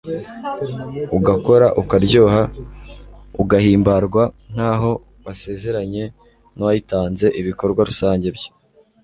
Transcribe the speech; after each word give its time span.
ugakora 1.17 1.67
ukaryoha 1.81 2.41
ugahimbarwa 3.41 4.23
nk'aho 4.51 4.91
wasezeranye 5.25 6.03
n'uwayitanze!!! 6.55 7.25
ibikorwa 7.39 7.81
rusange 7.89 8.27
byo 8.37 8.49